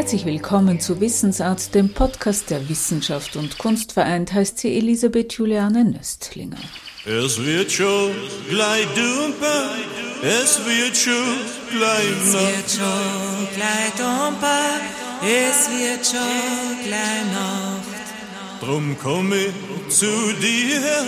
[0.00, 5.84] Herzlich willkommen zu Wissensart, dem Podcast der Wissenschaft und Kunst vereint, heißt sie Elisabeth Juliane
[5.84, 6.56] Nöstlinger.
[7.04, 8.10] Es wird schon
[8.48, 9.74] gleich dumper,
[10.22, 11.36] es wird schon
[11.76, 12.64] gleich Nacht.
[12.64, 14.80] Es wird schon gleich dumper,
[15.20, 18.62] es wird schon gleich Nacht.
[18.62, 20.06] Drum komm ich zu
[20.40, 21.04] dir,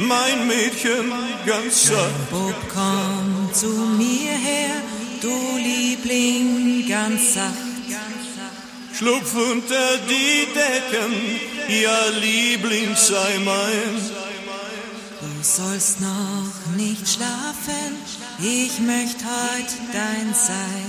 [0.00, 1.12] mein Mädchen,
[1.46, 2.30] ganz sacht.
[2.32, 4.82] Bub, komm zu mir her,
[5.20, 7.71] du Liebling, ganz sacht.
[9.02, 11.12] Schlupf unter die Decken,
[11.68, 13.98] ja Liebling sei mein.
[15.18, 17.96] Du sollst noch nicht schlafen,
[18.38, 20.84] ich möchte heut dein sein.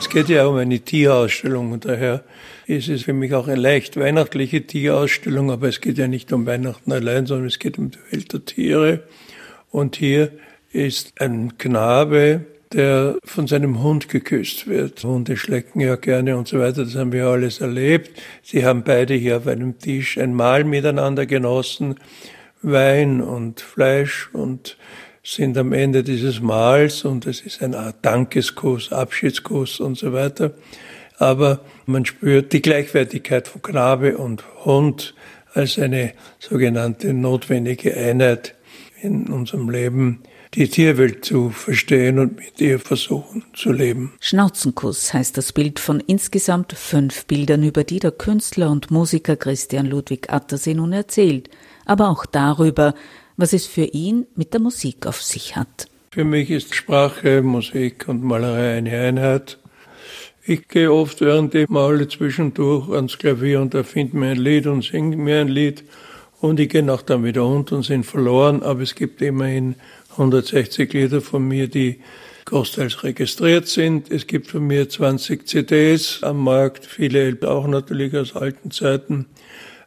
[0.00, 2.24] Es geht ja um eine Tierausstellung und daher
[2.66, 6.46] ist es für mich auch eine leicht weihnachtliche Tierausstellung, aber es geht ja nicht um
[6.46, 9.02] Weihnachten allein, sondern es geht um die Welt der Tiere.
[9.70, 10.32] Und hier
[10.72, 15.02] ist ein Knabe, der von seinem Hund geküsst wird.
[15.02, 18.20] Hunde schlecken ja gerne und so weiter, das haben wir alles erlebt.
[18.42, 21.96] Sie haben beide hier auf einem Tisch ein Mahl miteinander genossen,
[22.62, 24.76] Wein und Fleisch und
[25.22, 30.52] sind am Ende dieses Mahls und es ist eine Art Dankeskuss, Abschiedskuss und so weiter.
[31.18, 35.14] Aber man spürt die Gleichwertigkeit von Knabe und Hund
[35.52, 38.54] als eine sogenannte notwendige Einheit
[39.02, 40.22] in unserem Leben,
[40.54, 44.12] die Tierwelt zu verstehen und mit ihr versuchen zu leben.
[44.20, 49.86] Schnauzenkuss heißt das Bild von insgesamt fünf Bildern, über die der Künstler und Musiker Christian
[49.86, 51.50] Ludwig Attersee nun erzählt,
[51.84, 52.94] aber auch darüber,
[53.36, 55.86] was es für ihn mit der Musik auf sich hat.
[56.10, 59.58] Für mich ist Sprache, Musik und Malerei eine Einheit.
[60.44, 64.82] Ich gehe oft während ich male zwischendurch ans Klavier und erfinde mir ein Lied und
[64.82, 65.84] singe mir ein Lied.
[66.40, 69.76] Und ich gehe auch dann wieder unten und sind verloren, aber es gibt immerhin
[70.12, 72.00] 160 Lieder von mir, die
[72.44, 74.10] großteils registriert sind.
[74.10, 79.26] Es gibt von mir 20 CDs am Markt, viele auch natürlich aus alten Zeiten.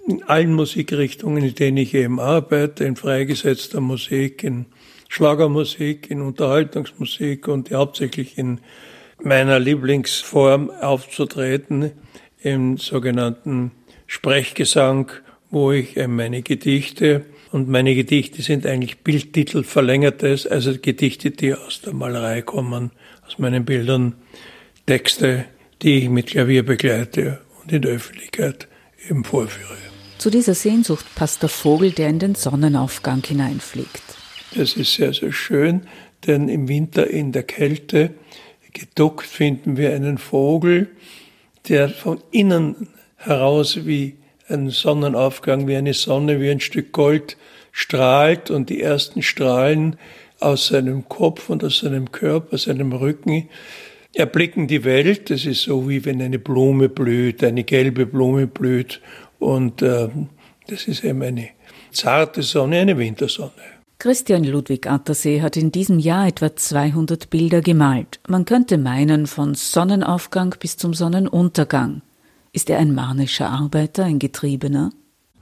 [0.08, 4.66] In allen Musikrichtungen, in denen ich eben arbeite, in freigesetzter Musik, in
[5.10, 8.60] Schlagermusik, in Unterhaltungsmusik und hauptsächlich in
[9.22, 11.92] meiner Lieblingsform aufzutreten,
[12.42, 13.72] im sogenannten
[14.08, 15.12] Sprechgesang,
[15.50, 21.82] wo ich meine Gedichte und meine Gedichte sind eigentlich Bildtitel verlängertes, also Gedichte, die aus
[21.82, 22.90] der Malerei kommen,
[23.28, 24.16] aus meinen Bildern,
[24.88, 25.46] Texte,
[25.84, 28.68] die ich mit Klavier begleite und in der Öffentlichkeit
[29.08, 29.78] eben vorführe.
[30.18, 34.02] Zu dieser Sehnsucht passt der Vogel, der in den Sonnenaufgang hineinfliegt.
[34.56, 35.82] Das ist sehr, sehr schön,
[36.26, 38.16] denn im Winter in der Kälte
[38.74, 40.90] geduckt finden wir einen Vogel,
[41.70, 42.88] der von innen
[43.18, 44.16] heraus wie
[44.48, 47.38] ein Sonnenaufgang, wie eine Sonne, wie ein Stück Gold
[47.72, 49.98] strahlt und die ersten Strahlen
[50.40, 53.50] aus seinem Kopf und aus seinem Körper, seinem Rücken
[54.14, 55.30] erblicken die Welt.
[55.30, 59.02] Das ist so wie wenn eine Blume blüht, eine gelbe Blume blüht
[59.40, 60.10] und äh,
[60.68, 61.50] das ist eben eine
[61.92, 63.52] zarte Sonne, eine Wintersonne.
[64.00, 68.20] Christian Ludwig Attersee hat in diesem Jahr etwa 200 Bilder gemalt.
[68.28, 72.02] Man könnte meinen, von Sonnenaufgang bis zum Sonnenuntergang.
[72.54, 74.92] Ist er ein manischer Arbeiter, ein Getriebener?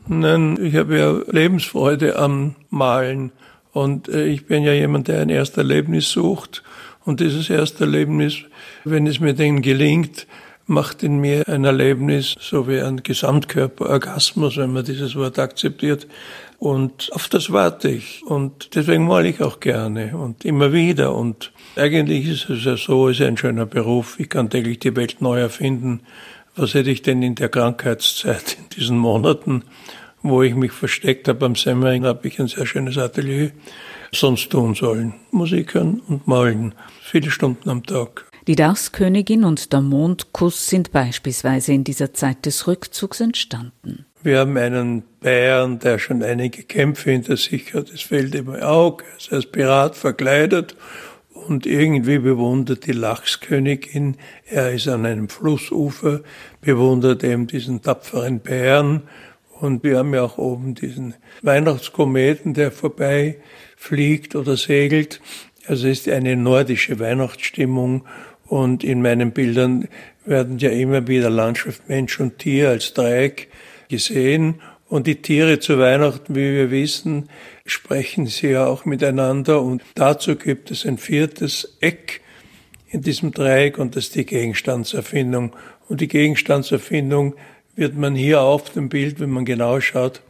[0.08, 3.34] Nein, ich habe ja Lebensfreude am Malen.
[3.74, 6.64] Und äh, ich bin ja jemand, der ein Ersterlebnis sucht.
[7.04, 8.38] Und dieses Ersterlebnis,
[8.86, 10.26] wenn es mir denn gelingt,
[10.68, 16.08] macht in mir ein Erlebnis, so wie ein Gesamtkörperorgasmus, wenn man dieses Wort akzeptiert.
[16.60, 18.24] Und auf das warte ich.
[18.26, 21.14] Und deswegen male ich auch gerne und immer wieder.
[21.14, 24.18] Und eigentlich ist es ja so, es ist ein schöner Beruf.
[24.18, 26.02] Ich kann täglich die Welt neu erfinden.
[26.56, 29.64] Was hätte ich denn in der Krankheitszeit, in diesen Monaten,
[30.22, 33.52] wo ich mich versteckt habe am Semmering, habe ich ein sehr schönes Atelier,
[34.12, 35.14] sonst tun sollen.
[35.32, 36.76] Musik hören und malen.
[37.02, 38.26] Viele Stunden am Tag.
[38.48, 44.06] Die Darskönigin und der Mondkuss sind beispielsweise in dieser Zeit des Rückzugs entstanden.
[44.24, 47.90] Wir haben einen Bären, der schon einige Kämpfe hinter sich hat.
[47.90, 50.76] Es fällt ihm Auge, er ist als Pirat verkleidet
[51.48, 54.18] und irgendwie bewundert die Lachskönigin.
[54.46, 56.22] Er ist an einem Flussufer,
[56.62, 59.04] bewundert eben diesen tapferen Bären.
[59.60, 63.38] Und wir haben ja auch oben diesen Weihnachtskometen, der vorbei
[63.76, 65.22] fliegt oder segelt.
[65.68, 68.06] Also es ist eine nordische Weihnachtsstimmung.
[68.48, 69.88] Und in meinen Bildern
[70.26, 73.50] werden ja immer wieder Landschaft, Mensch und Tier als Dreieck
[73.90, 74.62] gesehen.
[74.92, 77.30] Und die Tiere zu Weihnachten, wie wir wissen,
[77.66, 79.62] sprechen sie ja auch miteinander.
[79.62, 82.20] Und dazu gibt es ein viertes Eck
[82.90, 85.56] in diesem Dreieck und das ist die Gegenstandserfindung.
[85.88, 87.36] Und die Gegenstandserfindung
[87.78, 90.24] wird man hier auf dem Bild, wenn man genau schaut,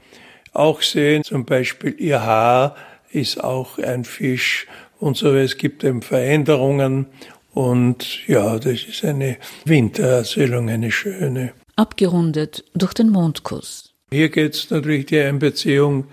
[0.53, 1.23] auch sehen.
[1.23, 2.75] Zum Beispiel ihr Haar
[3.09, 4.67] ist auch ein Fisch
[4.99, 5.33] und so.
[5.33, 7.07] Es gibt eben Veränderungen
[7.55, 11.53] und ja, das ist eine Wintererzählung, eine schöne.
[11.77, 13.90] Abgerundet durch den Mondkuss.
[14.13, 16.03] Hier geht es natürlich die Einbeziehung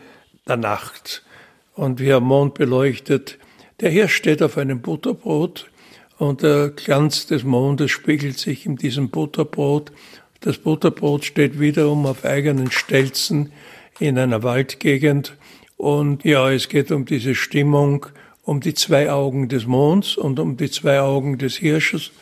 [0.47, 1.25] der Nacht.
[1.75, 3.39] Und wir haben Mond beleuchtet.
[3.81, 5.69] Der Hirsch steht auf einem Butterbrot
[6.17, 9.91] und der Glanz des Mondes spiegelt sich in diesem Butterbrot.
[10.39, 13.51] Das Butterbrot steht wiederum auf eigenen Stelzen
[13.99, 15.37] in einer Waldgegend.
[15.77, 18.07] Und ja, es geht um diese Stimmung,
[18.45, 22.13] um die zwei Augen des Monds und um die zwei Augen des Hirsches.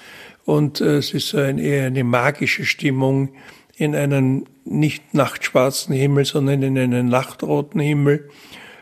[0.46, 3.34] Und äh, es ist ein, eher eine magische Stimmung
[3.76, 8.28] in einen nicht nachtschwarzen Himmel, sondern in einen nachtroten Himmel.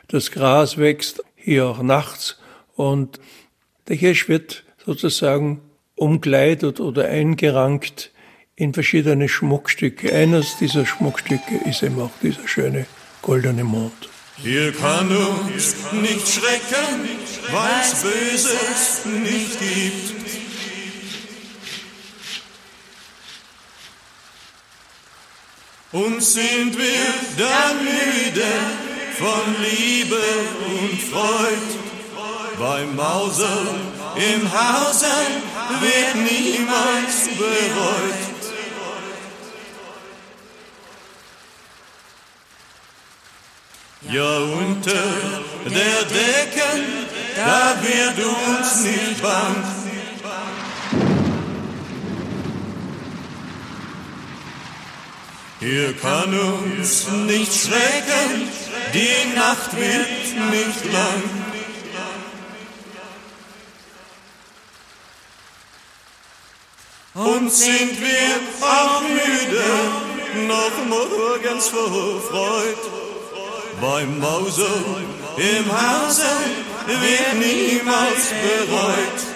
[0.09, 2.39] Das Gras wächst hier auch nachts
[2.77, 3.21] und
[3.89, 5.61] der Hirsch wird sozusagen
[5.97, 8.13] umkleidet oder eingerankt
[8.57, 10.15] in verschiedene Schmuckstücke.
[10.15, 12.87] Eines dieser Schmuckstücke ist eben auch dieser schöne
[13.21, 14.09] goldene Mond.
[14.37, 17.09] Hier kann uns nicht schrecken,
[17.51, 20.44] weil es Böses nicht gibt.
[25.95, 27.07] Und sind wir
[27.39, 28.43] dann müde
[29.17, 30.17] von Liebe
[30.67, 31.79] und Freud,
[32.59, 33.63] beim Mauser
[34.17, 35.07] im Hause
[35.79, 38.35] wird niemals bereut.
[44.11, 44.93] Ja, unter
[45.65, 47.07] der Decken,
[47.37, 49.74] da wird uns nicht bang.
[55.65, 58.51] Hier kann uns nicht schrecken,
[58.93, 61.23] die Nacht wird nicht lang.
[67.15, 72.77] Und sind wir auch müde, noch morgens vor Freud.
[73.81, 74.69] Beim Mause
[75.39, 76.27] im Hause
[76.87, 79.34] wird niemals bereut.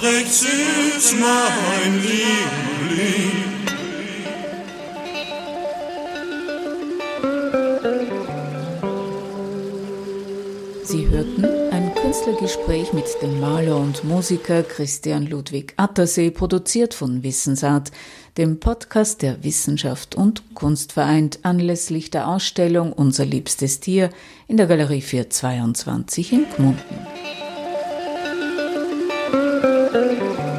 [0.00, 3.32] Schlaf recht süß, mein Liebling.
[10.84, 17.92] Sie hörten ein Künstlergespräch mit dem Maler und Musiker Christian Ludwig Attersee, produziert von Wissensart,
[18.36, 24.10] dem Podcast der Wissenschaft und Kunst vereint, anlässlich der Ausstellung Unser liebstes Tier
[24.48, 27.09] in der Galerie 422 in Gmunden.
[29.92, 30.49] Thank you.